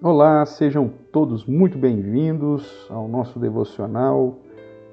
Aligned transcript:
Olá, 0.00 0.46
sejam 0.46 0.88
todos 1.10 1.44
muito 1.44 1.76
bem-vindos 1.76 2.86
ao 2.88 3.08
nosso 3.08 3.36
devocional 3.40 4.38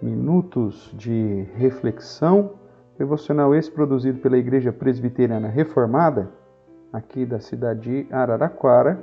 Minutos 0.02 0.92
de 0.98 1.46
Reflexão. 1.54 2.54
Devocional 2.98 3.54
esse 3.54 3.70
produzido 3.70 4.18
pela 4.18 4.36
Igreja 4.36 4.74
Presbiteriana 4.74 5.48
Reformada, 5.48 6.32
aqui 6.92 7.24
da 7.24 7.40
cidade 7.40 7.82
de 7.82 8.12
Araraquara. 8.12 9.00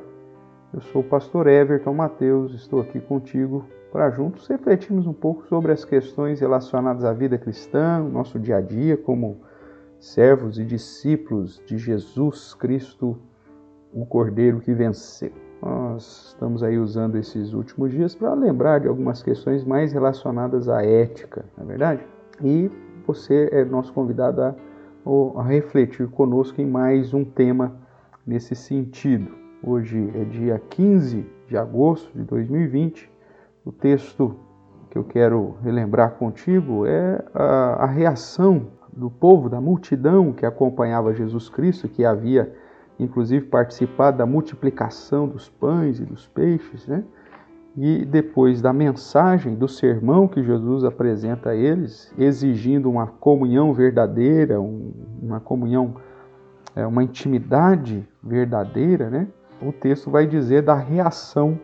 Eu 0.75 0.81
sou 0.81 1.03
o 1.03 1.09
pastor 1.09 1.47
Everton 1.47 1.95
Mateus, 1.95 2.53
estou 2.53 2.81
aqui 2.81 2.99
contigo 2.99 3.65
para 3.93 4.11
juntos 4.11 4.49
refletirmos 4.49 5.07
um 5.07 5.13
pouco 5.13 5.47
sobre 5.47 5.71
as 5.71 5.85
questões 5.85 6.41
relacionadas 6.41 7.05
à 7.05 7.13
vida 7.13 7.39
cristã, 7.39 8.01
nosso 8.01 8.41
dia 8.41 8.57
a 8.57 8.61
dia 8.61 8.97
como 8.97 9.41
servos 10.01 10.59
e 10.59 10.65
discípulos 10.65 11.63
de 11.65 11.79
Jesus 11.79 12.55
Cristo, 12.55 13.17
o 13.95 14.05
Cordeiro 14.05 14.59
que 14.59 14.75
venceu. 14.75 15.52
Nós 15.63 16.31
estamos 16.31 16.61
aí 16.65 16.77
usando 16.77 17.15
esses 17.15 17.53
últimos 17.53 17.93
dias 17.93 18.17
para 18.17 18.35
lembrar 18.35 18.81
de 18.81 18.89
algumas 18.89 19.23
questões 19.23 19.65
mais 19.65 19.93
relacionadas 19.93 20.69
à 20.69 20.85
ética, 20.85 21.45
não 21.57 21.63
é 21.63 21.67
verdade? 21.69 22.07
E 22.43 22.69
você 23.07 23.49
é 23.53 23.65
nosso 23.65 23.93
convidado 23.93 24.43
a, 24.43 24.55
a 25.37 25.43
refletir 25.45 26.09
conosco 26.09 26.61
em 26.61 26.67
mais 26.67 27.15
um 27.15 27.25
tema 27.25 27.77
nesse 28.27 28.57
sentido. 28.57 29.31
Hoje 29.63 30.11
é 30.17 30.25
dia 30.25 30.61
15 30.69 31.25
de 31.47 31.57
agosto 31.57 32.11
de 32.13 32.25
2020. 32.25 33.09
O 33.65 33.71
texto 33.71 34.35
que 34.91 34.99
eu 34.99 35.05
quero 35.05 35.55
relembrar 35.63 36.15
contigo 36.15 36.85
é 36.87 37.25
a, 37.33 37.85
a 37.85 37.87
reação 37.87 38.67
do 38.93 39.09
povo, 39.09 39.49
da 39.49 39.61
multidão 39.61 40.33
que 40.33 40.45
acompanhava 40.45 41.15
Jesus 41.15 41.49
Cristo, 41.49 41.89
que 41.89 42.05
havia 42.05 42.53
inclusive 42.99 43.47
participado 43.47 44.19
da 44.19 44.27
multiplicação 44.27 45.27
dos 45.27 45.49
pães 45.49 45.99
e 46.01 46.05
dos 46.05 46.27
peixes, 46.27 46.87
né? 46.87 47.05
E 47.77 48.05
depois 48.05 48.61
da 48.61 48.73
mensagem, 48.73 49.55
do 49.55 49.67
sermão 49.67 50.29
que 50.29 50.43
Jesus 50.43 50.85
apresenta 50.85 51.51
a 51.51 51.57
eles, 51.57 52.13
exigindo 52.19 52.91
uma 52.91 53.07
comunhão 53.07 53.73
verdadeira, 53.73 54.61
uma 54.61 55.41
comunhão, 55.41 55.95
é, 56.77 56.87
uma 56.87 57.03
intimidade 57.03 58.07
verdadeira, 58.23 59.09
né? 59.09 59.27
O 59.61 59.73
texto 59.73 60.11
vai 60.11 60.27
dizer 60.27 60.63
da 60.63 60.75
reação 60.75 61.59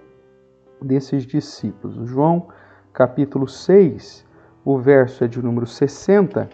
desses 0.80 1.26
discípulos. 1.26 2.08
João 2.08 2.48
capítulo 2.92 3.46
6, 3.46 4.26
o 4.64 4.78
verso 4.78 5.24
é 5.24 5.28
de 5.28 5.42
número 5.42 5.66
60, 5.66 6.48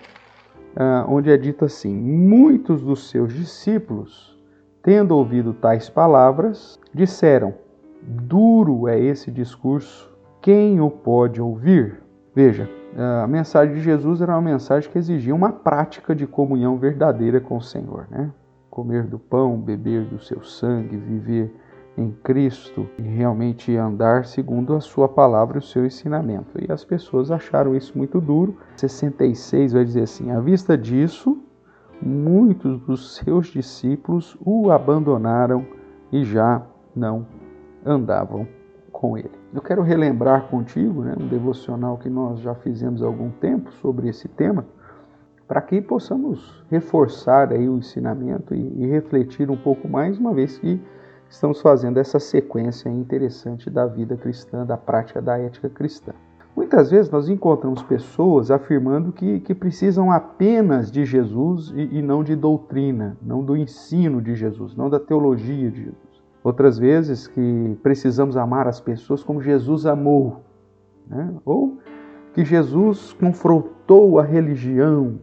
ah, 0.77 1.05
onde 1.09 1.31
é 1.31 1.37
dito 1.37 1.65
assim: 1.65 1.95
Muitos 1.95 2.83
dos 2.83 3.09
seus 3.09 3.33
discípulos 3.33 4.34
Tendo 4.85 5.17
ouvido 5.17 5.55
tais 5.55 5.89
palavras, 5.89 6.79
disseram: 6.93 7.55
Duro 8.03 8.87
é 8.87 9.01
esse 9.01 9.31
discurso, 9.31 10.15
quem 10.43 10.79
o 10.79 10.91
pode 10.91 11.41
ouvir? 11.41 12.03
Veja, 12.35 12.69
a 13.23 13.27
mensagem 13.27 13.75
de 13.77 13.81
Jesus 13.81 14.21
era 14.21 14.35
uma 14.35 14.43
mensagem 14.43 14.91
que 14.91 14.99
exigia 14.99 15.35
uma 15.35 15.51
prática 15.51 16.15
de 16.15 16.27
comunhão 16.27 16.77
verdadeira 16.77 17.41
com 17.41 17.57
o 17.57 17.63
Senhor, 17.63 18.07
né? 18.11 18.31
Comer 18.69 19.05
do 19.05 19.19
pão, 19.19 19.57
beber 19.59 20.05
do 20.05 20.19
seu 20.19 20.45
sangue, 20.45 20.99
viver 20.99 21.51
em 21.97 22.11
Cristo 22.23 22.87
e 22.99 23.03
realmente 23.03 23.75
andar 23.75 24.27
segundo 24.27 24.75
a 24.75 24.81
sua 24.81 25.09
palavra 25.09 25.57
e 25.57 25.61
o 25.61 25.63
seu 25.63 25.87
ensinamento. 25.87 26.63
E 26.63 26.71
as 26.71 26.85
pessoas 26.85 27.31
acharam 27.31 27.75
isso 27.75 27.97
muito 27.97 28.21
duro. 28.21 28.59
66 28.77 29.73
vai 29.73 29.85
dizer 29.85 30.03
assim: 30.03 30.31
à 30.31 30.41
vista 30.41 30.77
disso, 30.77 31.39
muitos 32.05 32.79
dos 32.81 33.17
seus 33.17 33.47
discípulos 33.47 34.37
o 34.45 34.71
abandonaram 34.71 35.67
e 36.13 36.23
já 36.23 36.63
não 36.95 37.27
andavam 37.85 38.47
com 38.93 39.17
ele. 39.17 39.33
Eu 39.53 39.63
quero 39.63 39.83
relembrar 39.83 40.49
contigo 40.49 41.03
né, 41.03 41.15
um 41.19 41.27
devocional 41.27 41.97
que 41.97 42.09
nós 42.09 42.41
já 42.41 42.55
fizemos 42.55 43.03
há 43.03 43.07
algum 43.07 43.31
tempo 43.31 43.73
sobre 43.73 44.09
esse 44.09 44.29
tema, 44.29 44.65
para 45.49 45.61
que 45.61 45.81
possamos 45.81 46.65
reforçar 46.71 47.53
aí 47.53 47.69
o 47.69 47.79
ensinamento 47.79 48.55
e, 48.55 48.85
e 48.85 48.87
refletir 48.87 49.51
um 49.51 49.57
pouco 49.57 49.89
mais, 49.89 50.19
uma 50.19 50.33
vez 50.33 50.59
que 50.59 50.81
estamos 51.29 51.61
fazendo 51.61 51.99
essa 51.99 52.19
sequência 52.19 52.89
interessante 52.89 53.69
da 53.69 53.87
vida 53.87 54.17
cristã, 54.17 54.65
da 54.65 54.77
prática 54.77 55.21
da 55.21 55.39
ética 55.39 55.69
cristã. 55.69 56.13
Muitas 56.57 56.91
vezes 56.91 57.11
nós 57.11 57.29
encontramos 57.29 57.83
pessoas 57.83 58.51
afirmando 58.51 59.11
que, 59.11 59.41
que 59.41 59.55
precisam 59.55 60.13
apenas 60.13 60.91
de 60.91 61.05
Jesus 61.05 61.73
e, 61.75 61.99
e 61.99 62.03
não 62.03 62.23
de 62.23 62.37
doutrina, 62.37 63.17
não 63.21 63.43
do 63.43 63.57
ensino 63.57 64.23
de 64.23 64.35
Jesus, 64.35 64.77
não 64.77 64.89
da 64.89 65.01
teologia 65.01 65.71
de 65.71 65.85
Jesus. 65.85 66.23
Outras 66.45 66.79
vezes 66.79 67.27
que 67.27 67.77
precisamos 67.83 68.37
amar 68.37 68.69
as 68.69 68.79
pessoas 68.79 69.25
como 69.25 69.43
Jesus 69.43 69.85
amou, 69.85 70.43
né? 71.09 71.35
ou 71.45 71.79
que 72.35 72.45
Jesus 72.45 73.13
confrontou 73.13 74.19
a 74.19 74.23
religião 74.23 75.19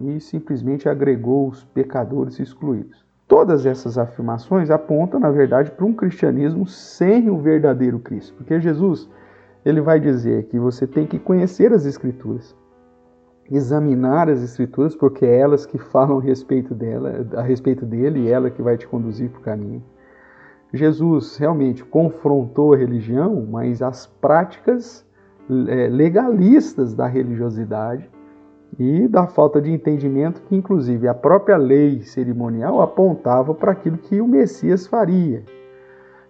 e 0.00 0.18
simplesmente 0.18 0.88
agregou 0.88 1.48
os 1.48 1.62
pecadores 1.62 2.40
excluídos. 2.40 3.04
Todas 3.28 3.66
essas 3.66 3.98
afirmações 3.98 4.70
apontam, 4.70 5.20
na 5.20 5.30
verdade, 5.30 5.70
para 5.70 5.86
um 5.86 5.92
cristianismo 5.92 6.66
sem 6.66 7.30
o 7.30 7.38
verdadeiro 7.38 7.98
Cristo, 7.98 8.34
porque 8.34 8.60
Jesus 8.60 9.08
ele 9.64 9.80
vai 9.80 10.00
dizer 10.00 10.44
que 10.44 10.58
você 10.58 10.86
tem 10.86 11.06
que 11.06 11.18
conhecer 11.18 11.72
as 11.72 11.84
Escrituras, 11.86 12.56
examinar 13.50 14.28
as 14.28 14.42
Escrituras, 14.42 14.94
porque 14.94 15.24
é 15.24 15.38
elas 15.38 15.64
que 15.64 15.78
falam 15.78 16.18
a 16.18 16.22
respeito 16.22 16.74
dela, 16.74 17.26
a 17.36 17.42
respeito 17.42 17.86
dele, 17.86 18.20
e 18.20 18.28
ela 18.28 18.50
que 18.50 18.62
vai 18.62 18.76
te 18.76 18.86
conduzir 18.86 19.30
para 19.30 19.40
o 19.40 19.44
caminho. 19.44 19.82
Jesus 20.74 21.36
realmente 21.36 21.84
confrontou 21.84 22.72
a 22.72 22.76
religião, 22.76 23.46
mas 23.50 23.82
as 23.82 24.06
práticas 24.06 25.06
é, 25.68 25.88
legalistas 25.88 26.94
da 26.94 27.06
religiosidade 27.06 28.08
e 28.78 29.06
da 29.06 29.26
falta 29.26 29.60
de 29.60 29.70
entendimento 29.70 30.40
que, 30.42 30.56
inclusive, 30.56 31.06
a 31.06 31.14
própria 31.14 31.58
lei 31.58 32.02
cerimonial 32.02 32.80
apontava 32.80 33.54
para 33.54 33.72
aquilo 33.72 33.98
que 33.98 34.20
o 34.20 34.26
Messias 34.26 34.86
faria. 34.86 35.44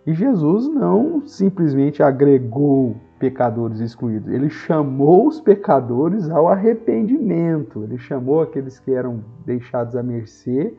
E 0.04 0.12
Jesus 0.12 0.66
não 0.66 1.24
simplesmente 1.24 2.02
agregou 2.02 2.96
pecadores 3.22 3.78
excluídos. 3.78 4.32
Ele 4.32 4.50
chamou 4.50 5.28
os 5.28 5.40
pecadores 5.40 6.28
ao 6.28 6.48
arrependimento. 6.48 7.84
Ele 7.84 7.96
chamou 7.96 8.42
aqueles 8.42 8.80
que 8.80 8.90
eram 8.90 9.22
deixados 9.46 9.94
à 9.94 10.02
mercê 10.02 10.74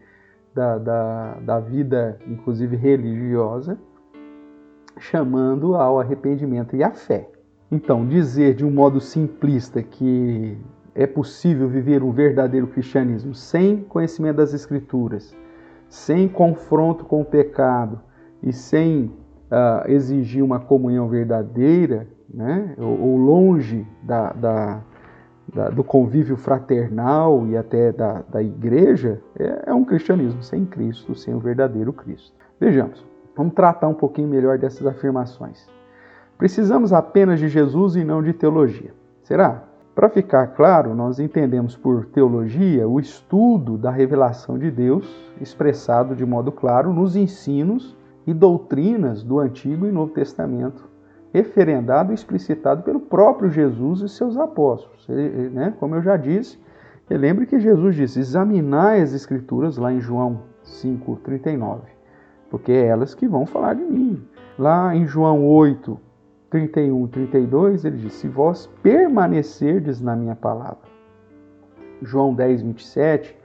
da, 0.54 0.78
da, 0.78 1.36
da 1.36 1.60
vida, 1.62 2.20
inclusive 2.28 2.76
religiosa, 2.76 3.80
chamando 5.00 5.76
ao 5.76 6.02
arrependimento 6.02 6.76
e 6.76 6.84
à 6.84 6.92
fé. 6.92 7.30
Então, 7.72 8.06
dizer 8.06 8.56
de 8.56 8.66
um 8.66 8.72
modo 8.72 9.00
simplista 9.00 9.82
que 9.82 10.58
é 10.94 11.08
possível 11.08 11.70
viver 11.70 12.04
um 12.04 12.12
verdadeiro 12.12 12.68
cristianismo 12.68 13.34
sem 13.34 13.78
conhecimento 13.84 14.36
das 14.36 14.54
Escrituras, 14.54 15.34
sem 15.88 16.28
confronto 16.28 17.06
com 17.06 17.22
o 17.22 17.26
pecado 17.26 18.02
e 18.44 18.52
sem 18.52 19.06
uh, 19.06 19.90
exigir 19.90 20.44
uma 20.44 20.60
comunhão 20.60 21.08
verdadeira, 21.08 22.06
né? 22.34 22.74
ou, 22.78 23.00
ou 23.00 23.18
longe 23.18 23.86
da, 24.02 24.34
da, 24.34 24.82
da, 25.54 25.70
do 25.70 25.84
convívio 25.84 26.36
fraternal 26.36 27.46
e 27.48 27.56
até 27.56 27.92
da, 27.92 28.24
da 28.28 28.42
igreja, 28.42 29.22
é, 29.38 29.64
é 29.68 29.74
um 29.74 29.86
cristianismo 29.86 30.42
sem 30.42 30.66
Cristo, 30.66 31.14
sem 31.16 31.34
o 31.34 31.40
verdadeiro 31.40 31.94
Cristo. 31.94 32.36
Vejamos, 32.60 33.06
vamos 33.36 33.54
tratar 33.54 33.88
um 33.88 33.94
pouquinho 33.94 34.28
melhor 34.28 34.58
dessas 34.58 34.88
afirmações. 34.88 35.70
Precisamos 36.38 36.92
apenas 36.92 37.40
de 37.40 37.48
Jesus 37.48 37.96
e 37.96 38.04
não 38.04 38.24
de 38.24 38.34
teologia. 38.34 38.94
Será? 39.24 39.64
Para 39.96 40.10
ficar 40.10 40.48
claro, 40.48 40.96
nós 40.96 41.20
entendemos 41.20 41.78
por 41.78 42.06
teologia 42.06 42.88
o 42.88 43.00
estudo 43.00 43.78
da 43.78 43.92
revelação 43.92 44.58
de 44.58 44.72
Deus, 44.72 45.08
expressado 45.40 46.16
de 46.16 46.26
modo 46.26 46.52
claro 46.52 46.92
nos 46.92 47.16
ensinos 47.16 47.96
e 48.26 48.34
doutrinas 48.34 49.24
do 49.24 49.40
Antigo 49.40 49.86
e 49.86 49.92
Novo 49.92 50.12
Testamento, 50.12 50.90
referendado 51.34 52.12
e 52.12 52.16
explicitado 52.16 52.84
pelo 52.84 53.00
próprio 53.00 53.50
Jesus 53.50 54.02
e 54.02 54.08
seus 54.08 54.38
apóstolos. 54.38 55.10
Ele, 55.10 55.50
né? 55.50 55.74
Como 55.80 55.96
eu 55.96 56.02
já 56.04 56.16
disse, 56.16 56.60
lembre 57.10 57.48
que 57.48 57.60
Jesus 57.60 57.96
disse: 57.96 58.20
examinai 58.20 59.02
as 59.02 59.14
Escrituras, 59.14 59.78
lá 59.78 59.92
em 59.92 60.00
João 60.00 60.44
5,39, 60.64 61.82
porque 62.52 62.72
é 62.72 62.86
elas 62.86 63.16
que 63.16 63.28
vão 63.28 63.48
falar 63.48 63.74
de 63.74 63.84
mim. 63.84 64.24
Lá 64.58 64.96
em 64.96 65.08
João 65.08 65.44
8, 65.44 66.00
31 66.52 67.08
32, 67.08 67.84
ele 67.84 67.98
diz: 67.98 68.14
Se 68.14 68.28
vós 68.28 68.68
permanecerdes 68.84 70.00
na 70.00 70.16
minha 70.16 70.36
palavra. 70.36 70.94
João 72.04 72.34
10, 72.36 72.62
27, 72.62 73.36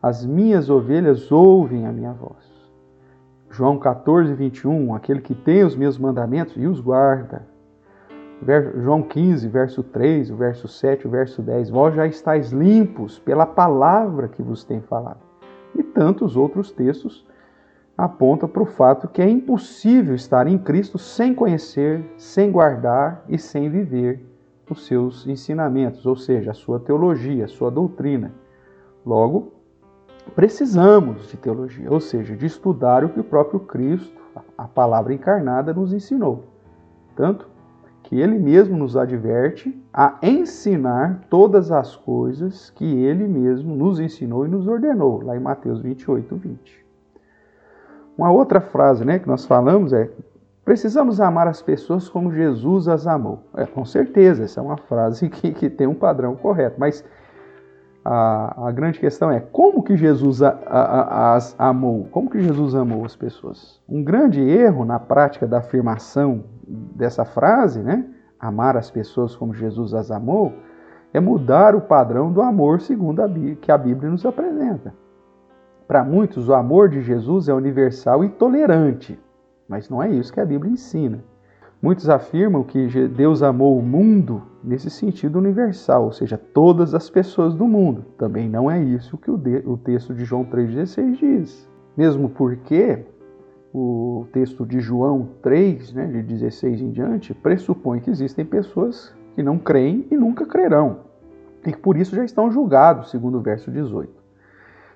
as 0.00 0.24
minhas 0.24 0.70
ovelhas 0.70 1.32
ouvem 1.32 1.86
a 1.86 1.92
minha 1.92 2.12
voz. 2.12 2.51
João 3.52 3.78
14, 3.78 4.32
21, 4.32 4.94
aquele 4.94 5.20
que 5.20 5.34
tem 5.34 5.62
os 5.62 5.76
meus 5.76 5.98
mandamentos 5.98 6.56
e 6.56 6.66
os 6.66 6.80
guarda. 6.80 7.46
João 8.78 9.02
15, 9.02 9.46
verso 9.46 9.82
3, 9.82 10.30
o 10.30 10.36
verso 10.36 10.66
7, 10.66 11.06
o 11.06 11.10
verso 11.10 11.42
10, 11.42 11.68
vós 11.68 11.94
já 11.94 12.06
estáis 12.06 12.50
limpos 12.50 13.18
pela 13.18 13.44
palavra 13.44 14.26
que 14.26 14.42
vos 14.42 14.64
tem 14.64 14.80
falado. 14.80 15.20
E 15.76 15.82
tantos 15.82 16.34
outros 16.34 16.72
textos 16.72 17.26
aponta 17.96 18.48
para 18.48 18.62
o 18.62 18.66
fato 18.66 19.06
que 19.06 19.20
é 19.20 19.28
impossível 19.28 20.14
estar 20.14 20.46
em 20.46 20.56
Cristo 20.56 20.96
sem 20.96 21.34
conhecer, 21.34 22.02
sem 22.16 22.50
guardar 22.50 23.22
e 23.28 23.36
sem 23.36 23.68
viver 23.68 24.24
os 24.68 24.86
seus 24.86 25.26
ensinamentos, 25.26 26.06
ou 26.06 26.16
seja, 26.16 26.52
a 26.52 26.54
sua 26.54 26.80
teologia, 26.80 27.44
a 27.44 27.48
sua 27.48 27.70
doutrina. 27.70 28.32
Logo, 29.04 29.52
precisamos 30.34 31.28
de 31.28 31.36
teologia, 31.36 31.90
ou 31.90 32.00
seja, 32.00 32.36
de 32.36 32.46
estudar 32.46 33.04
o 33.04 33.08
que 33.08 33.20
o 33.20 33.24
próprio 33.24 33.60
Cristo, 33.60 34.20
a 34.56 34.66
palavra 34.66 35.12
encarnada, 35.12 35.74
nos 35.74 35.92
ensinou. 35.92 36.44
Tanto 37.14 37.46
que 38.02 38.20
ele 38.20 38.38
mesmo 38.38 38.76
nos 38.76 38.96
adverte 38.96 39.74
a 39.92 40.18
ensinar 40.22 41.22
todas 41.30 41.70
as 41.70 41.96
coisas 41.96 42.70
que 42.70 42.84
ele 42.84 43.26
mesmo 43.26 43.74
nos 43.74 44.00
ensinou 44.00 44.44
e 44.44 44.48
nos 44.48 44.66
ordenou, 44.66 45.22
lá 45.22 45.36
em 45.36 45.40
Mateus 45.40 45.80
28, 45.80 46.36
20. 46.36 46.86
Uma 48.16 48.30
outra 48.30 48.60
frase 48.60 49.04
né, 49.04 49.18
que 49.18 49.26
nós 49.26 49.46
falamos 49.46 49.92
é: 49.92 50.10
precisamos 50.64 51.20
amar 51.20 51.48
as 51.48 51.62
pessoas 51.62 52.08
como 52.08 52.32
Jesus 52.32 52.88
as 52.88 53.06
amou. 53.06 53.44
É, 53.54 53.64
com 53.64 53.84
certeza, 53.84 54.44
essa 54.44 54.60
é 54.60 54.62
uma 54.62 54.76
frase 54.76 55.28
que, 55.30 55.52
que 55.52 55.70
tem 55.70 55.86
um 55.86 55.94
padrão 55.94 56.36
correto, 56.36 56.76
mas 56.78 57.04
a, 58.04 58.68
a 58.68 58.72
grande 58.72 58.98
questão 58.98 59.30
é 59.30 59.40
como 59.40 59.82
que 59.82 59.96
Jesus 59.96 60.42
a, 60.42 60.58
a, 60.66 61.34
as 61.34 61.54
amou? 61.58 62.08
Como 62.10 62.28
que 62.28 62.40
Jesus 62.40 62.74
amou 62.74 63.04
as 63.04 63.14
pessoas? 63.14 63.80
Um 63.88 64.02
grande 64.02 64.40
erro 64.40 64.84
na 64.84 64.98
prática 64.98 65.46
da 65.46 65.58
afirmação 65.58 66.44
dessa 66.66 67.24
frase, 67.24 67.80
né? 67.80 68.04
Amar 68.40 68.76
as 68.76 68.90
pessoas 68.90 69.36
como 69.36 69.54
Jesus 69.54 69.94
as 69.94 70.10
amou, 70.10 70.52
é 71.12 71.20
mudar 71.20 71.76
o 71.76 71.80
padrão 71.80 72.32
do 72.32 72.42
amor 72.42 72.80
segundo 72.80 73.22
a 73.22 73.28
Bíblia, 73.28 73.56
que 73.56 73.70
a 73.70 73.78
Bíblia 73.78 74.10
nos 74.10 74.26
apresenta. 74.26 74.92
Para 75.86 76.02
muitos, 76.02 76.48
o 76.48 76.54
amor 76.54 76.88
de 76.88 77.02
Jesus 77.02 77.48
é 77.48 77.54
universal 77.54 78.24
e 78.24 78.28
tolerante, 78.30 79.20
mas 79.68 79.88
não 79.88 80.02
é 80.02 80.08
isso 80.10 80.32
que 80.32 80.40
a 80.40 80.44
Bíblia 80.46 80.72
ensina. 80.72 81.22
Muitos 81.82 82.08
afirmam 82.08 82.62
que 82.62 83.08
Deus 83.08 83.42
amou 83.42 83.76
o 83.76 83.82
mundo 83.82 84.40
nesse 84.62 84.88
sentido 84.88 85.36
universal, 85.36 86.04
ou 86.04 86.12
seja, 86.12 86.38
todas 86.38 86.94
as 86.94 87.10
pessoas 87.10 87.56
do 87.56 87.66
mundo. 87.66 88.04
Também 88.16 88.48
não 88.48 88.70
é 88.70 88.80
isso 88.80 89.18
que 89.18 89.28
o, 89.28 89.76
texto 89.78 90.14
de 90.14 90.24
João 90.24 90.44
3,16 90.44 91.16
diz. 91.16 91.68
Mesmo 91.96 92.28
porque 92.28 93.04
o 93.74 94.26
texto 94.32 94.64
de 94.64 94.78
João 94.78 95.30
3, 95.42 95.92
né, 95.92 96.06
de 96.06 96.22
16 96.22 96.80
em 96.80 96.92
diante, 96.92 97.34
pressupõe 97.34 97.98
que 97.98 98.10
existem 98.10 98.44
pessoas 98.44 99.12
que 99.34 99.42
não 99.42 99.58
creem 99.58 100.06
e 100.08 100.16
nunca 100.16 100.46
crerão, 100.46 101.00
e 101.66 101.72
que 101.72 101.78
por 101.78 101.96
isso 101.96 102.14
já 102.14 102.22
estão 102.22 102.52
julgados, 102.52 103.10
segundo 103.10 103.38
o 103.38 103.42
verso 103.42 103.72
18. 103.72 104.12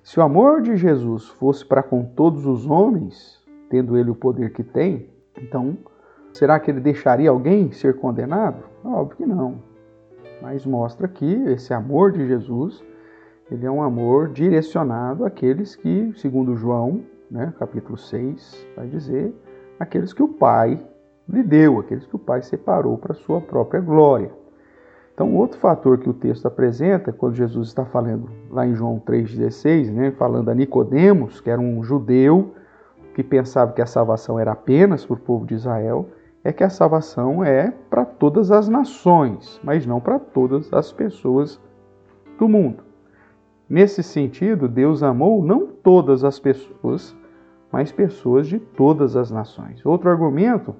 Se 0.04 0.20
o 0.20 0.22
amor 0.22 0.62
de 0.62 0.76
Jesus 0.76 1.26
fosse 1.30 1.64
para 1.64 1.82
com 1.82 2.04
todos 2.04 2.46
os 2.46 2.64
homens, 2.64 3.42
tendo 3.68 3.96
ele 3.96 4.10
o 4.10 4.14
poder 4.14 4.52
que 4.52 4.62
tem, 4.62 5.08
então 5.42 5.76
será 6.36 6.60
que 6.60 6.70
ele 6.70 6.80
deixaria 6.80 7.30
alguém 7.30 7.72
ser 7.72 7.96
condenado? 7.96 8.64
Óbvio 8.84 9.16
que 9.16 9.26
não. 9.26 9.56
Mas 10.42 10.66
mostra 10.66 11.08
que 11.08 11.32
esse 11.48 11.72
amor 11.72 12.12
de 12.12 12.26
Jesus, 12.26 12.84
ele 13.50 13.64
é 13.64 13.70
um 13.70 13.82
amor 13.82 14.28
direcionado 14.28 15.24
àqueles 15.24 15.74
que, 15.74 16.12
segundo 16.16 16.56
João, 16.56 17.00
né, 17.30 17.52
capítulo 17.58 17.96
6, 17.96 18.66
vai 18.76 18.86
dizer, 18.86 19.34
aqueles 19.80 20.12
que 20.12 20.22
o 20.22 20.28
Pai 20.28 20.80
lhe 21.28 21.42
deu, 21.42 21.80
aqueles 21.80 22.06
que 22.06 22.16
o 22.16 22.18
Pai 22.18 22.42
separou 22.42 22.98
para 22.98 23.14
sua 23.14 23.40
própria 23.40 23.80
glória. 23.80 24.30
Então, 25.14 25.34
outro 25.34 25.58
fator 25.58 25.96
que 25.96 26.10
o 26.10 26.12
texto 26.12 26.46
apresenta, 26.46 27.10
quando 27.10 27.34
Jesus 27.34 27.68
está 27.68 27.86
falando 27.86 28.28
lá 28.50 28.66
em 28.66 28.74
João 28.74 29.00
3,16, 29.00 29.90
né, 29.90 30.10
falando 30.12 30.50
a 30.50 30.54
Nicodemos, 30.54 31.40
que 31.40 31.48
era 31.48 31.60
um 31.60 31.82
judeu 31.82 32.54
que 33.14 33.24
pensava 33.24 33.72
que 33.72 33.80
a 33.80 33.86
salvação 33.86 34.38
era 34.38 34.52
apenas 34.52 35.06
para 35.06 35.14
o 35.14 35.18
povo 35.18 35.46
de 35.46 35.54
Israel, 35.54 36.10
é 36.46 36.52
que 36.52 36.62
a 36.62 36.70
salvação 36.70 37.42
é 37.42 37.72
para 37.90 38.04
todas 38.04 38.52
as 38.52 38.68
nações, 38.68 39.60
mas 39.64 39.84
não 39.84 40.00
para 40.00 40.16
todas 40.16 40.72
as 40.72 40.92
pessoas 40.92 41.60
do 42.38 42.48
mundo. 42.48 42.84
Nesse 43.68 44.00
sentido, 44.00 44.68
Deus 44.68 45.02
amou 45.02 45.44
não 45.44 45.66
todas 45.66 46.22
as 46.22 46.38
pessoas, 46.38 47.16
mas 47.72 47.90
pessoas 47.90 48.46
de 48.46 48.60
todas 48.60 49.16
as 49.16 49.28
nações. 49.28 49.84
Outro 49.84 50.08
argumento 50.08 50.76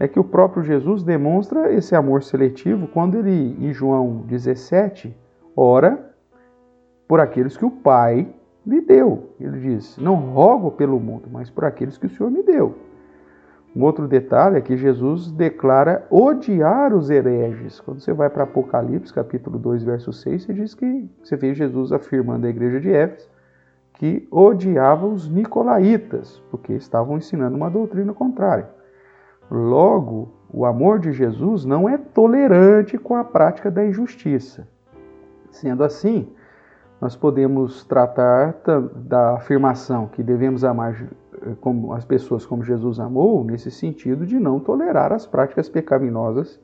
é 0.00 0.08
que 0.08 0.18
o 0.18 0.24
próprio 0.24 0.64
Jesus 0.64 1.04
demonstra 1.04 1.72
esse 1.72 1.94
amor 1.94 2.24
seletivo 2.24 2.88
quando 2.88 3.18
ele, 3.18 3.56
em 3.64 3.72
João 3.72 4.24
17, 4.26 5.16
ora 5.56 6.12
por 7.06 7.20
aqueles 7.20 7.56
que 7.56 7.64
o 7.64 7.70
Pai 7.70 8.34
lhe 8.66 8.80
deu. 8.80 9.30
Ele 9.38 9.60
diz: 9.60 9.96
Não 9.96 10.16
rogo 10.16 10.72
pelo 10.72 10.98
mundo, 10.98 11.28
mas 11.30 11.48
por 11.48 11.64
aqueles 11.64 11.96
que 11.96 12.06
o 12.06 12.10
Senhor 12.10 12.32
me 12.32 12.42
deu. 12.42 12.87
Um 13.76 13.84
outro 13.84 14.08
detalhe 14.08 14.56
é 14.56 14.60
que 14.60 14.76
Jesus 14.76 15.30
declara 15.30 16.06
odiar 16.10 16.94
os 16.94 17.10
hereges. 17.10 17.80
Quando 17.80 18.00
você 18.00 18.12
vai 18.12 18.30
para 18.30 18.44
Apocalipse, 18.44 19.12
capítulo 19.12 19.58
2, 19.58 19.84
verso 19.84 20.12
6, 20.12 20.44
você 20.44 20.54
diz 20.54 20.74
que 20.74 21.08
você 21.22 21.36
vê 21.36 21.54
Jesus 21.54 21.92
afirmando 21.92 22.46
à 22.46 22.50
igreja 22.50 22.80
de 22.80 22.90
Éfeso 22.90 23.28
que 23.94 24.26
odiava 24.30 25.06
os 25.06 25.28
nicolaítas, 25.28 26.40
porque 26.50 26.72
estavam 26.72 27.18
ensinando 27.18 27.56
uma 27.56 27.68
doutrina 27.68 28.14
contrária. 28.14 28.68
Logo, 29.50 30.32
o 30.52 30.64
amor 30.64 31.00
de 31.00 31.12
Jesus 31.12 31.64
não 31.64 31.88
é 31.88 31.98
tolerante 31.98 32.96
com 32.96 33.16
a 33.16 33.24
prática 33.24 33.70
da 33.70 33.84
injustiça. 33.84 34.68
Sendo 35.50 35.82
assim, 35.82 36.28
nós 37.00 37.16
podemos 37.16 37.84
tratar 37.84 38.54
da 38.94 39.34
afirmação 39.34 40.06
que 40.06 40.22
devemos 40.22 40.64
amar 40.64 40.94
como 41.60 41.92
as 41.92 42.04
pessoas 42.04 42.44
como 42.44 42.62
Jesus 42.62 42.98
amou, 43.00 43.44
nesse 43.44 43.70
sentido 43.70 44.26
de 44.26 44.38
não 44.38 44.60
tolerar 44.60 45.12
as 45.12 45.26
práticas 45.26 45.68
pecaminosas, 45.68 46.60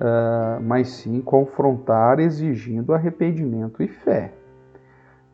ah, 0.00 0.60
mas 0.62 0.88
sim 0.88 1.20
confrontar 1.20 2.20
exigindo 2.20 2.94
arrependimento 2.94 3.82
e 3.82 3.88
fé. 3.88 4.32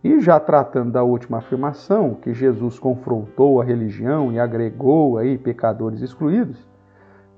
E 0.03 0.21
já 0.21 0.39
tratando 0.39 0.93
da 0.93 1.03
última 1.03 1.39
afirmação, 1.39 2.15
que 2.15 2.35
Jesus 2.35 2.79
confrontou 2.79 3.61
a 3.61 3.65
religião 3.65 4.31
e 4.31 4.39
agregou 4.39 5.17
aí 5.17 5.39
pecadores 5.39 6.03
excluídos, 6.03 6.61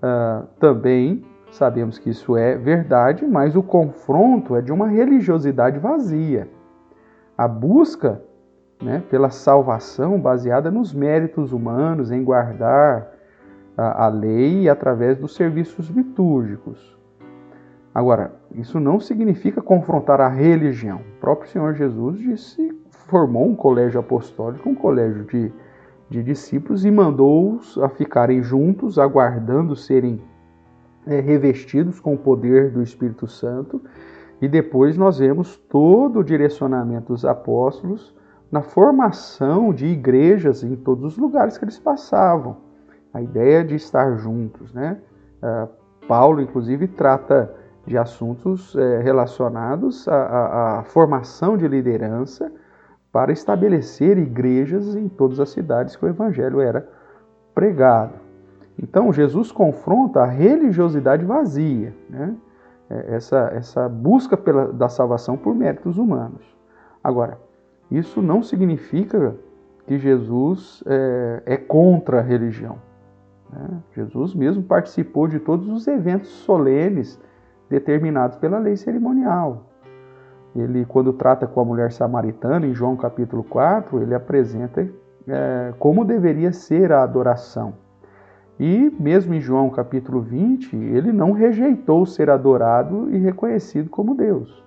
uh, 0.02 0.44
também 0.58 1.24
sabemos 1.48 1.96
que 1.96 2.10
isso 2.10 2.36
é 2.36 2.56
verdade, 2.56 3.24
mas 3.24 3.54
o 3.54 3.62
confronto 3.62 4.56
é 4.56 4.60
de 4.60 4.72
uma 4.72 4.88
religiosidade 4.88 5.78
vazia. 5.78 6.48
A 7.38 7.46
busca 7.46 8.20
né, 8.82 9.02
pela 9.10 9.30
salvação 9.30 10.20
baseada 10.20 10.70
nos 10.70 10.92
méritos 10.92 11.52
humanos, 11.52 12.10
em 12.10 12.22
guardar 12.22 13.10
a, 13.76 14.06
a 14.06 14.08
lei 14.08 14.68
através 14.68 15.18
dos 15.18 15.34
serviços 15.34 15.88
litúrgicos. 15.88 16.96
Agora, 17.94 18.32
isso 18.54 18.78
não 18.78 19.00
significa 19.00 19.62
confrontar 19.62 20.20
a 20.20 20.28
religião. 20.28 21.00
O 21.16 21.20
próprio 21.20 21.50
Senhor 21.50 21.74
Jesus 21.74 22.18
disse, 22.18 22.78
formou 22.90 23.48
um 23.48 23.54
colégio 23.54 24.00
apostólico, 24.00 24.68
um 24.68 24.74
colégio 24.74 25.24
de, 25.24 25.52
de 26.10 26.22
discípulos 26.22 26.84
e 26.84 26.90
mandou-os 26.90 27.78
a 27.78 27.88
ficarem 27.88 28.42
juntos, 28.42 28.98
aguardando 28.98 29.74
serem 29.74 30.20
é, 31.06 31.20
revestidos 31.20 32.00
com 32.00 32.14
o 32.14 32.18
poder 32.18 32.70
do 32.70 32.82
Espírito 32.82 33.26
Santo. 33.26 33.80
E 34.42 34.48
depois 34.48 34.98
nós 34.98 35.18
vemos 35.18 35.56
todo 35.56 36.18
o 36.18 36.24
direcionamento 36.24 37.14
dos 37.14 37.24
apóstolos 37.24 38.14
na 38.50 38.62
formação 38.62 39.72
de 39.72 39.86
igrejas 39.86 40.62
em 40.62 40.76
todos 40.76 41.12
os 41.12 41.18
lugares 41.18 41.58
que 41.58 41.64
eles 41.64 41.78
passavam. 41.78 42.56
A 43.12 43.20
ideia 43.20 43.64
de 43.64 43.74
estar 43.74 44.16
juntos, 44.16 44.72
né? 44.72 44.98
Uh, 45.42 45.68
Paulo, 46.06 46.40
inclusive, 46.40 46.86
trata 46.86 47.52
de 47.86 47.96
assuntos 47.96 48.74
é, 48.74 49.00
relacionados 49.00 50.08
à, 50.08 50.78
à, 50.78 50.82
formação 50.82 51.56
de 51.56 51.68
liderança 51.68 52.52
para 53.12 53.32
estabelecer 53.32 54.18
igrejas 54.18 54.96
em 54.96 55.08
todas 55.08 55.38
as 55.38 55.50
cidades 55.50 55.94
que 55.94 56.04
o 56.04 56.08
evangelho 56.08 56.60
era 56.60 56.86
pregado. 57.54 58.14
Então, 58.80 59.12
Jesus 59.12 59.52
confronta 59.52 60.20
a 60.20 60.26
religiosidade 60.26 61.24
vazia, 61.24 61.94
né? 62.10 62.34
É, 62.88 63.14
essa, 63.16 63.50
essa 63.54 63.88
busca 63.88 64.36
pela, 64.36 64.72
da 64.72 64.88
salvação 64.88 65.36
por 65.36 65.54
méritos 65.54 65.96
humanos. 65.98 66.44
Agora, 67.02 67.38
isso 67.90 68.20
não 68.20 68.42
significa 68.42 69.36
que 69.86 69.98
Jesus 69.98 70.82
é, 70.86 71.42
é 71.46 71.56
contra 71.56 72.18
a 72.18 72.22
religião. 72.22 72.78
Né? 73.52 73.82
Jesus 73.94 74.34
mesmo 74.34 74.62
participou 74.62 75.28
de 75.28 75.38
todos 75.38 75.68
os 75.68 75.86
eventos 75.86 76.28
solenes 76.28 77.20
determinados 77.70 78.36
pela 78.38 78.58
lei 78.58 78.76
cerimonial. 78.76 79.66
Ele, 80.54 80.84
quando 80.86 81.12
trata 81.12 81.46
com 81.46 81.60
a 81.60 81.64
mulher 81.64 81.92
samaritana, 81.92 82.66
em 82.66 82.72
João 82.72 82.96
capítulo 82.96 83.44
4, 83.44 84.02
ele 84.02 84.14
apresenta 84.14 84.88
é, 85.28 85.74
como 85.78 86.04
deveria 86.04 86.52
ser 86.52 86.92
a 86.92 87.02
adoração. 87.02 87.74
E 88.58 88.90
mesmo 88.98 89.34
em 89.34 89.40
João 89.40 89.68
capítulo 89.68 90.20
20, 90.22 90.74
ele 90.74 91.12
não 91.12 91.32
rejeitou 91.32 92.06
ser 92.06 92.30
adorado 92.30 93.10
e 93.10 93.18
reconhecido 93.18 93.90
como 93.90 94.14
Deus. 94.14 94.65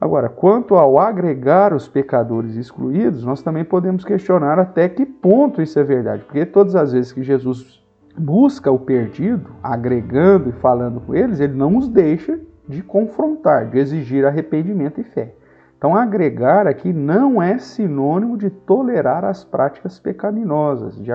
Agora, 0.00 0.28
quanto 0.28 0.76
ao 0.76 0.98
agregar 0.98 1.74
os 1.74 1.88
pecadores 1.88 2.54
excluídos, 2.54 3.24
nós 3.24 3.42
também 3.42 3.64
podemos 3.64 4.04
questionar 4.04 4.58
até 4.58 4.88
que 4.88 5.04
ponto 5.04 5.60
isso 5.60 5.78
é 5.78 5.82
verdade? 5.82 6.22
Porque 6.22 6.46
todas 6.46 6.76
as 6.76 6.92
vezes 6.92 7.12
que 7.12 7.22
Jesus 7.22 7.82
busca 8.16 8.70
o 8.70 8.78
perdido, 8.78 9.50
agregando 9.62 10.50
e 10.50 10.52
falando 10.52 11.00
com 11.00 11.14
eles, 11.14 11.40
ele 11.40 11.54
não 11.54 11.76
os 11.76 11.88
deixa 11.88 12.38
de 12.68 12.82
confrontar, 12.82 13.70
de 13.70 13.78
exigir 13.78 14.24
arrependimento 14.24 15.00
e 15.00 15.04
fé. 15.04 15.34
Então, 15.76 15.96
agregar 15.96 16.66
aqui 16.66 16.92
não 16.92 17.40
é 17.40 17.58
sinônimo 17.58 18.36
de 18.36 18.50
tolerar 18.50 19.24
as 19.24 19.44
práticas 19.44 19.98
pecaminosas, 19.98 20.96
de 21.00 21.10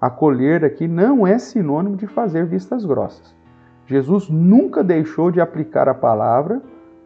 acolher 0.00 0.64
aqui 0.64 0.86
não 0.86 1.26
é 1.26 1.38
sinônimo 1.38 1.96
de 1.96 2.06
fazer 2.06 2.46
vistas 2.46 2.84
grossas. 2.84 3.34
Jesus 3.86 4.28
nunca 4.28 4.84
deixou 4.84 5.30
de 5.30 5.40
aplicar 5.40 5.88
a 5.88 5.94
palavra, 5.94 6.60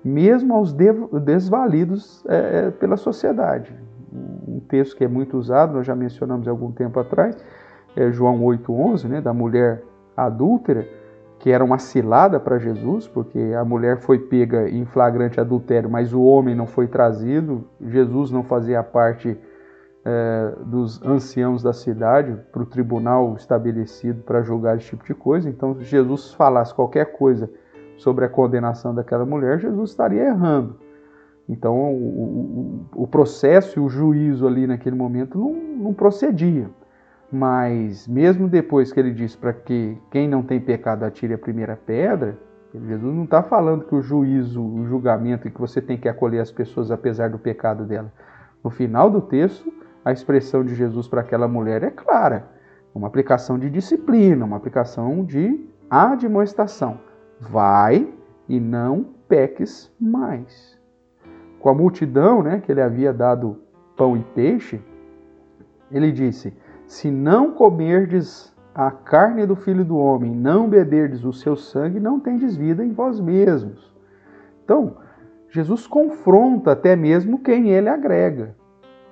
mesmo 0.04 0.54
aos 0.54 0.72
desvalidos 0.72 2.24
é, 2.26 2.36
é, 2.36 2.70
pela 2.70 2.96
sociedade. 2.96 3.74
Um 4.48 4.60
texto 4.60 4.96
que 4.96 5.04
é 5.04 5.08
muito 5.08 5.36
usado, 5.36 5.74
nós 5.74 5.86
já 5.86 5.94
mencionamos 5.94 6.48
algum 6.48 6.72
tempo 6.72 6.98
atrás, 6.98 7.36
é 7.94 8.10
João 8.10 8.40
8,11, 8.40 9.08
né, 9.08 9.20
da 9.20 9.32
mulher 9.32 9.82
adúltera, 10.16 10.86
que 11.38 11.50
era 11.50 11.64
uma 11.64 11.78
cilada 11.78 12.38
para 12.38 12.58
Jesus, 12.58 13.08
porque 13.08 13.38
a 13.58 13.64
mulher 13.64 13.98
foi 13.98 14.18
pega 14.18 14.68
em 14.68 14.84
flagrante 14.84 15.40
adultério, 15.40 15.88
mas 15.88 16.12
o 16.12 16.22
homem 16.22 16.54
não 16.54 16.66
foi 16.66 16.86
trazido, 16.86 17.64
Jesus 17.80 18.30
não 18.30 18.42
fazia 18.42 18.82
parte 18.82 19.38
é, 20.04 20.52
dos 20.66 21.02
anciãos 21.02 21.62
da 21.62 21.72
cidade 21.72 22.36
para 22.52 22.62
o 22.62 22.66
tribunal 22.66 23.34
estabelecido 23.36 24.22
para 24.22 24.42
julgar 24.42 24.76
esse 24.76 24.90
tipo 24.90 25.04
de 25.04 25.14
coisa. 25.14 25.48
Então, 25.48 25.74
se 25.76 25.84
Jesus 25.84 26.32
falasse 26.34 26.74
qualquer 26.74 27.12
coisa 27.12 27.50
sobre 28.00 28.24
a 28.24 28.28
condenação 28.28 28.94
daquela 28.94 29.26
mulher, 29.26 29.58
Jesus 29.58 29.90
estaria 29.90 30.24
errando. 30.24 30.76
Então, 31.48 31.76
o, 31.92 32.86
o, 32.94 33.02
o 33.02 33.06
processo 33.06 33.78
e 33.78 33.82
o 33.82 33.88
juízo 33.88 34.46
ali 34.46 34.66
naquele 34.66 34.96
momento 34.96 35.38
não, 35.38 35.52
não 35.52 35.94
procedia. 35.94 36.70
Mas 37.30 38.08
mesmo 38.08 38.48
depois 38.48 38.92
que 38.92 38.98
ele 38.98 39.12
disse 39.12 39.36
para 39.36 39.52
que 39.52 39.98
quem 40.10 40.28
não 40.28 40.42
tem 40.42 40.60
pecado 40.60 41.04
atire 41.04 41.34
a 41.34 41.38
primeira 41.38 41.76
pedra, 41.76 42.38
Jesus 42.72 43.14
não 43.14 43.24
está 43.24 43.42
falando 43.42 43.84
que 43.84 43.94
o 43.94 44.00
juízo, 44.00 44.62
o 44.62 44.86
julgamento 44.86 45.46
e 45.46 45.50
que 45.50 45.60
você 45.60 45.82
tem 45.82 45.98
que 45.98 46.08
acolher 46.08 46.40
as 46.40 46.50
pessoas 46.50 46.90
apesar 46.90 47.28
do 47.28 47.38
pecado 47.38 47.84
dela. 47.84 48.12
No 48.64 48.70
final 48.70 49.10
do 49.10 49.20
texto, 49.20 49.72
a 50.04 50.12
expressão 50.12 50.64
de 50.64 50.74
Jesus 50.74 51.06
para 51.06 51.20
aquela 51.20 51.48
mulher 51.48 51.82
é 51.82 51.90
clara. 51.90 52.48
Uma 52.94 53.08
aplicação 53.08 53.58
de 53.58 53.68
disciplina, 53.68 54.44
uma 54.44 54.56
aplicação 54.56 55.24
de 55.24 55.68
admoestação. 55.90 57.09
Vai 57.40 58.12
e 58.48 58.60
não 58.60 59.06
peques 59.28 59.90
mais. 59.98 60.78
Com 61.58 61.70
a 61.70 61.74
multidão, 61.74 62.42
né, 62.42 62.60
que 62.60 62.70
ele 62.70 62.82
havia 62.82 63.12
dado 63.12 63.62
pão 63.96 64.16
e 64.16 64.22
peixe, 64.34 64.80
ele 65.90 66.12
disse: 66.12 66.54
se 66.86 67.10
não 67.10 67.52
comerdes 67.52 68.54
a 68.74 68.90
carne 68.90 69.46
do 69.46 69.56
Filho 69.56 69.84
do 69.84 69.96
Homem, 69.96 70.34
não 70.34 70.68
beberdes 70.68 71.24
o 71.24 71.32
seu 71.32 71.56
sangue, 71.56 71.98
não 71.98 72.20
tendes 72.20 72.56
vida 72.56 72.84
em 72.84 72.92
vós 72.92 73.20
mesmos. 73.20 73.92
Então, 74.64 74.96
Jesus 75.48 75.86
confronta 75.86 76.72
até 76.72 76.94
mesmo 76.94 77.38
quem 77.40 77.70
ele 77.70 77.88
agrega. 77.88 78.54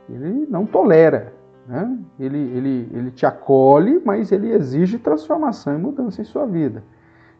Ele 0.08 0.46
não 0.48 0.64
tolera. 0.64 1.32
Né? 1.66 1.98
Ele, 2.18 2.38
ele, 2.38 2.90
ele 2.92 3.10
te 3.10 3.26
acolhe, 3.26 4.00
mas 4.04 4.32
ele 4.32 4.52
exige 4.52 4.98
transformação 4.98 5.74
e 5.74 5.78
mudança 5.78 6.20
em 6.20 6.24
sua 6.24 6.46
vida. 6.46 6.82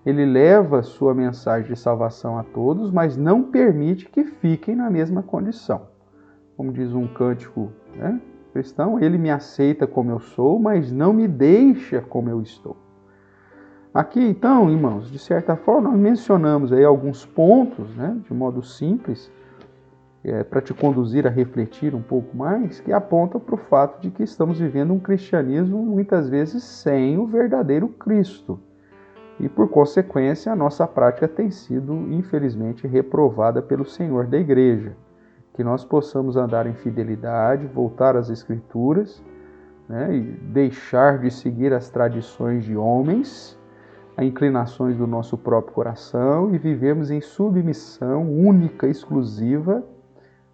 Ele 0.08 0.24
leva 0.24 0.82
sua 0.82 1.12
mensagem 1.12 1.68
de 1.70 1.78
salvação 1.78 2.38
a 2.38 2.42
todos, 2.42 2.90
mas 2.90 3.14
não 3.14 3.42
permite 3.42 4.08
que 4.08 4.24
fiquem 4.24 4.74
na 4.74 4.88
mesma 4.88 5.22
condição. 5.22 5.82
Como 6.56 6.72
diz 6.72 6.94
um 6.94 7.06
cântico, 7.06 7.70
né? 7.94 8.18
cristão, 8.54 8.98
ele 8.98 9.18
me 9.18 9.28
aceita 9.28 9.86
como 9.86 10.10
eu 10.10 10.18
sou, 10.18 10.58
mas 10.58 10.90
não 10.90 11.12
me 11.12 11.28
deixa 11.28 12.00
como 12.00 12.30
eu 12.30 12.40
estou. 12.40 12.74
Aqui, 13.92 14.18
então, 14.18 14.70
irmãos, 14.70 15.10
de 15.10 15.18
certa 15.18 15.54
forma, 15.56 15.90
nós 15.90 16.00
mencionamos 16.00 16.72
aí 16.72 16.86
alguns 16.86 17.26
pontos, 17.26 17.94
né, 17.94 18.16
de 18.24 18.32
modo 18.32 18.62
simples, 18.62 19.30
é, 20.24 20.42
para 20.42 20.62
te 20.62 20.72
conduzir 20.72 21.26
a 21.26 21.30
refletir 21.30 21.94
um 21.94 22.00
pouco 22.00 22.34
mais, 22.34 22.80
que 22.80 22.94
apontam 22.94 23.38
para 23.38 23.56
o 23.56 23.58
fato 23.58 24.00
de 24.00 24.10
que 24.10 24.22
estamos 24.22 24.58
vivendo 24.58 24.94
um 24.94 24.98
cristianismo 24.98 25.82
muitas 25.82 26.30
vezes 26.30 26.64
sem 26.64 27.18
o 27.18 27.26
verdadeiro 27.26 27.88
Cristo. 27.88 28.58
E, 29.40 29.48
por 29.48 29.68
consequência, 29.68 30.52
a 30.52 30.56
nossa 30.56 30.86
prática 30.86 31.28
tem 31.28 31.50
sido, 31.50 31.94
infelizmente, 32.12 32.86
reprovada 32.86 33.62
pelo 33.62 33.84
Senhor 33.84 34.26
da 34.26 34.36
igreja. 34.36 34.96
Que 35.54 35.62
nós 35.62 35.84
possamos 35.84 36.36
andar 36.36 36.66
em 36.66 36.74
fidelidade, 36.74 37.66
voltar 37.66 38.16
às 38.16 38.30
Escrituras 38.30 39.22
né, 39.88 40.14
e 40.14 40.20
deixar 40.20 41.18
de 41.18 41.30
seguir 41.30 41.72
as 41.72 41.88
tradições 41.88 42.64
de 42.64 42.76
homens, 42.76 43.58
as 44.16 44.26
inclinações 44.26 44.96
do 44.96 45.06
nosso 45.06 45.38
próprio 45.38 45.72
coração 45.72 46.54
e 46.54 46.58
vivemos 46.58 47.10
em 47.10 47.20
submissão 47.20 48.30
única, 48.30 48.86
exclusiva 48.86 49.82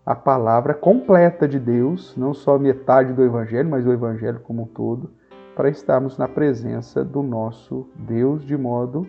à 0.05 0.14
palavra 0.14 0.75
completa 0.75 1.49
de 1.49 1.59
Deus, 1.59 2.14
não 2.17 2.35
só 2.35 2.59
metade 2.59 3.12
do 3.14 3.25
Evangelho, 3.25 3.71
mas 3.71 3.87
o 3.87 3.93
Evangelho 3.93 4.41
como 4.41 4.62
um 4.62 4.67
todo, 4.67 5.11
para 5.54 5.68
estarmos 5.68 6.18
na 6.18 6.28
presença 6.28 7.04
do 7.04 7.23
nosso 7.23 7.88
Deus 7.94 8.44
de 8.44 8.56
modo 8.56 9.06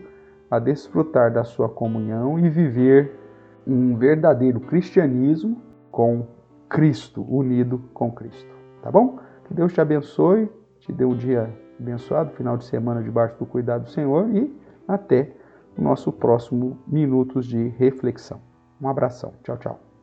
a 0.50 0.60
desfrutar 0.60 1.34
da 1.34 1.44
sua 1.44 1.68
comunhão 1.68 2.40
e 2.40 2.50
viver 2.50 3.20
um 3.66 3.96
verdadeiro 3.98 4.60
cristianismo 4.60 5.62
com 5.92 6.28
Cristo, 6.70 7.26
unido 7.28 7.82
com 7.94 8.12
Cristo. 8.12 8.54
Tá 8.82 8.92
bom? 8.92 9.20
Que 9.46 9.54
Deus 9.54 9.74
te 9.74 9.82
abençoe, 9.82 10.50
te 10.80 10.92
dê 10.92 11.06
um 11.06 11.16
dia 11.16 11.52
abençoado, 11.80 12.32
final 12.32 12.58
de 12.58 12.66
semana 12.66 13.02
debaixo 13.02 13.38
do 13.38 13.46
cuidado 13.46 13.84
do 13.84 13.90
Senhor 13.90 14.30
e 14.30 14.54
até 14.88 15.32
o 15.78 15.82
nosso 15.82 16.12
próximo 16.12 16.78
Minutos 16.88 17.46
de 17.46 17.70
Reflexão. 17.70 18.40
Um 18.82 18.88
abração. 18.88 19.34
Tchau, 19.44 19.58
tchau. 19.58 19.95